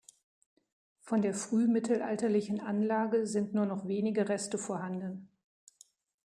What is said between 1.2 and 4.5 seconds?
der frühmittelalterlichen Anlage sind nur noch wenige